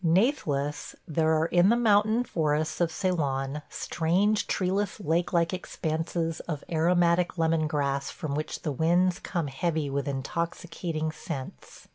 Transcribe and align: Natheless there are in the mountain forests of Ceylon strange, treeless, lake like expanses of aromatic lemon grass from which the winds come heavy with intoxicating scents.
Natheless 0.03 0.95
there 1.07 1.31
are 1.37 1.45
in 1.45 1.69
the 1.69 1.75
mountain 1.75 2.23
forests 2.23 2.81
of 2.81 2.91
Ceylon 2.91 3.61
strange, 3.69 4.47
treeless, 4.47 4.99
lake 4.99 5.31
like 5.31 5.53
expanses 5.53 6.39
of 6.47 6.63
aromatic 6.71 7.37
lemon 7.37 7.67
grass 7.67 8.09
from 8.09 8.33
which 8.33 8.63
the 8.63 8.71
winds 8.71 9.19
come 9.19 9.45
heavy 9.45 9.91
with 9.91 10.07
intoxicating 10.07 11.11
scents. 11.11 11.87